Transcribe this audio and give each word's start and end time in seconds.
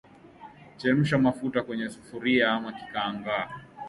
Chemsha 0.77 1.17
mafuta 1.19 1.63
kwenye 1.63 1.89
sufuria 1.89 2.51
ama 2.51 2.71
kikaango 2.73 3.29